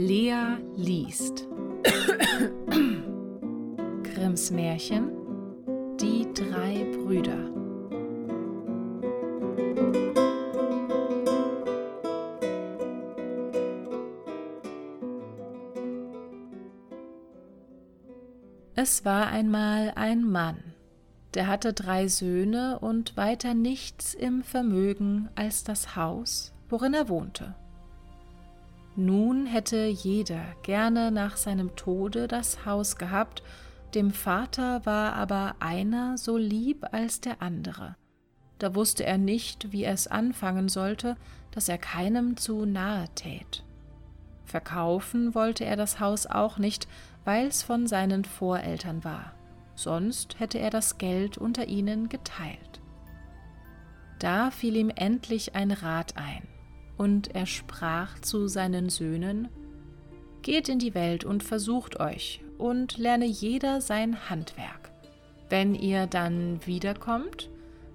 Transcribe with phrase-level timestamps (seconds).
[0.00, 1.48] Lea liest
[4.04, 5.10] Grimms Märchen
[6.00, 7.50] Die drei Brüder
[18.76, 20.62] Es war einmal ein Mann,
[21.34, 27.56] der hatte drei Söhne und weiter nichts im Vermögen als das Haus, worin er wohnte.
[28.98, 33.44] Nun hätte jeder gerne nach seinem Tode das Haus gehabt,
[33.94, 37.94] dem Vater war aber einer so lieb als der andere.
[38.58, 41.16] Da wusste er nicht, wie er es anfangen sollte,
[41.52, 43.62] dass er keinem zu nahe tät.
[44.42, 46.88] Verkaufen wollte er das Haus auch nicht,
[47.24, 49.32] weil's von seinen Voreltern war,
[49.76, 52.80] sonst hätte er das Geld unter ihnen geteilt.
[54.18, 56.47] Da fiel ihm endlich ein Rat ein,
[56.98, 59.48] und er sprach zu seinen Söhnen
[60.42, 64.90] Geht in die Welt und versucht euch, und lerne jeder sein Handwerk.
[65.48, 67.48] Wenn ihr dann wiederkommt,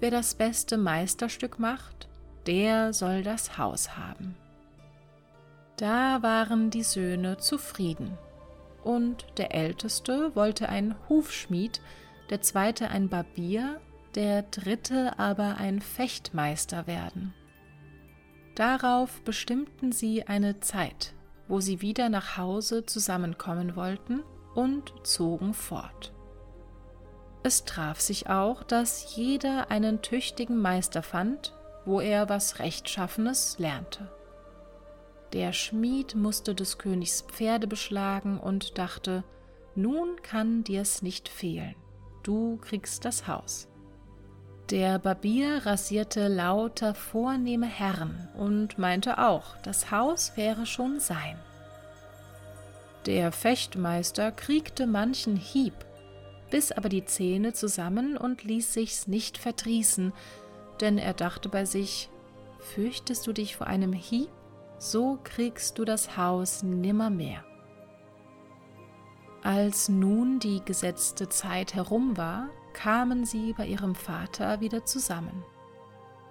[0.00, 2.08] wer das beste Meisterstück macht,
[2.46, 4.34] der soll das Haus haben.
[5.76, 8.18] Da waren die Söhne zufrieden
[8.82, 11.80] und der älteste wollte ein Hufschmied,
[12.30, 13.80] der zweite ein Barbier,
[14.14, 17.34] der dritte aber ein Fechtmeister werden.
[18.58, 21.14] Darauf bestimmten sie eine Zeit,
[21.46, 26.12] wo sie wieder nach Hause zusammenkommen wollten und zogen fort.
[27.44, 34.10] Es traf sich auch, dass jeder einen tüchtigen Meister fand, wo er was Rechtschaffenes lernte.
[35.32, 39.22] Der Schmied musste des Königs Pferde beschlagen und dachte,
[39.76, 41.76] nun kann dir's nicht fehlen,
[42.24, 43.68] du kriegst das Haus.
[44.70, 51.38] Der Barbier rasierte lauter vornehme Herren und meinte auch, das Haus wäre schon sein.
[53.06, 55.74] Der Fechtmeister kriegte manchen Hieb,
[56.50, 60.12] biss aber die Zähne zusammen und ließ sich's nicht verdrießen,
[60.80, 62.10] denn er dachte bei sich,
[62.58, 64.28] fürchtest du dich vor einem Hieb?
[64.78, 67.44] so kriegst du das Haus nimmermehr.
[69.42, 75.42] Als nun die gesetzte Zeit herum war, kamen sie bei ihrem Vater wieder zusammen.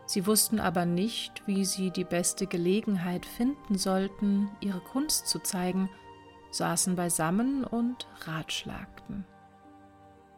[0.05, 5.89] Sie wussten aber nicht, wie sie die beste Gelegenheit finden sollten, ihre Kunst zu zeigen,
[6.51, 9.25] saßen beisammen und ratschlagten.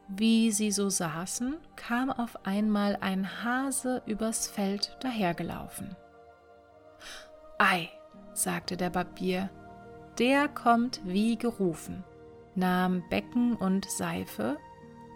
[0.07, 5.95] Wie sie so saßen, kam auf einmal ein Hase übers Feld dahergelaufen.
[7.59, 7.87] Ei,
[8.33, 9.51] sagte der Barbier,
[10.17, 12.03] der kommt wie gerufen,
[12.55, 14.57] nahm Becken und Seife,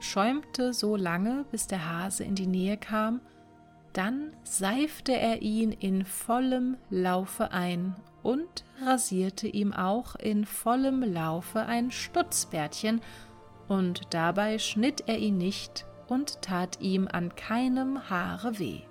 [0.03, 3.21] schäumte so lange, bis der Hase in die Nähe kam,
[3.93, 11.61] dann seifte er ihn in vollem Laufe ein und rasierte ihm auch in vollem Laufe
[11.61, 13.01] ein Stutzbärtchen,
[13.69, 18.81] und dabei schnitt er ihn nicht und tat ihm an keinem Haare weh.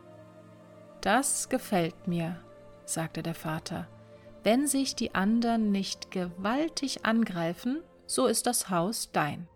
[1.02, 2.40] Das gefällt mir,
[2.84, 3.86] sagte der Vater,
[4.44, 9.46] wenn sich die anderen nicht gewaltig angreifen, so ist das Haus dein.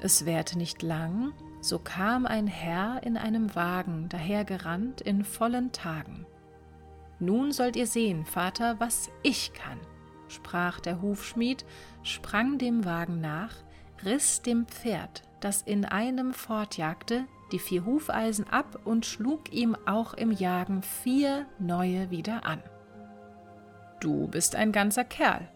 [0.00, 6.26] Es währte nicht lang, so kam ein Herr in einem Wagen dahergerannt in vollen Tagen.
[7.18, 9.80] Nun sollt ihr sehen, Vater, was ich kann,
[10.28, 11.64] sprach der Hufschmied,
[12.02, 13.54] sprang dem Wagen nach,
[14.04, 20.14] riss dem Pferd, das in einem fortjagte, die vier Hufeisen ab und schlug ihm auch
[20.14, 22.62] im Jagen vier neue wieder an.
[24.00, 25.48] Du bist ein ganzer Kerl,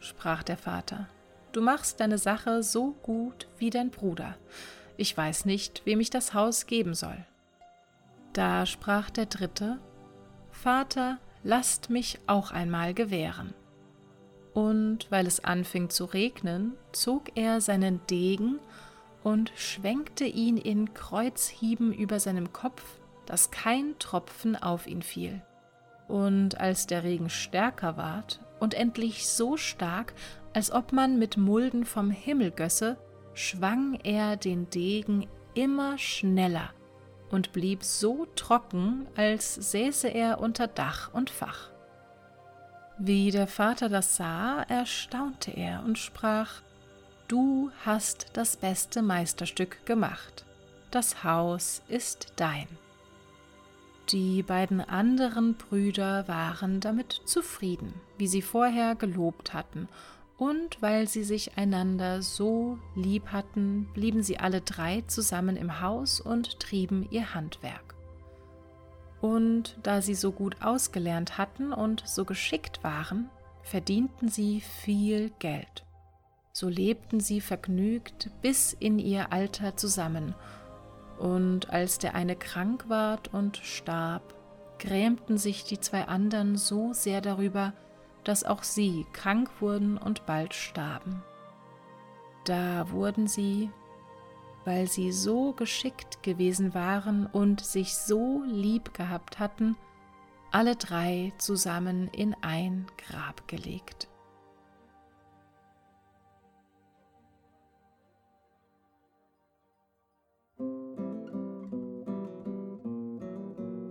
[0.00, 1.08] sprach der Vater.
[1.56, 4.36] Du machst deine Sache so gut wie dein Bruder.
[4.98, 7.16] Ich weiß nicht, wem ich das Haus geben soll.
[8.34, 9.78] Da sprach der Dritte,
[10.50, 13.54] Vater, lasst mich auch einmal gewähren.
[14.52, 18.58] Und weil es anfing zu regnen, zog er seinen Degen
[19.24, 22.84] und schwenkte ihn in Kreuzhieben über seinem Kopf,
[23.24, 25.40] dass kein Tropfen auf ihn fiel.
[26.06, 30.12] Und als der Regen stärker ward und endlich so stark,
[30.56, 32.96] als ob man mit Mulden vom Himmel gösse,
[33.34, 36.70] schwang er den Degen immer schneller
[37.30, 41.68] und blieb so trocken, als säße er unter Dach und Fach.
[42.96, 46.62] Wie der Vater das sah, erstaunte er und sprach
[47.28, 50.46] Du hast das beste Meisterstück gemacht,
[50.90, 52.66] das Haus ist dein.
[54.08, 59.86] Die beiden anderen Brüder waren damit zufrieden, wie sie vorher gelobt hatten,
[60.38, 66.20] und weil sie sich einander so lieb hatten, blieben sie alle drei zusammen im Haus
[66.20, 67.94] und trieben ihr Handwerk.
[69.20, 73.30] Und da sie so gut ausgelernt hatten und so geschickt waren,
[73.62, 75.84] verdienten sie viel Geld.
[76.52, 80.34] So lebten sie vergnügt bis in ihr Alter zusammen,
[81.18, 84.34] und als der eine krank ward und starb,
[84.78, 87.72] grämten sich die zwei anderen so sehr darüber,
[88.26, 91.22] dass auch sie krank wurden und bald starben.
[92.44, 93.70] Da wurden sie,
[94.64, 99.76] weil sie so geschickt gewesen waren und sich so lieb gehabt hatten,
[100.50, 104.08] alle drei zusammen in ein Grab gelegt.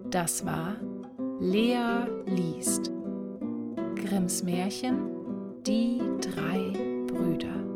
[0.09, 0.75] Das war
[1.39, 2.94] Lea liest.
[4.05, 5.09] Grimms Märchen
[5.65, 6.71] Die drei
[7.07, 7.74] Brüder.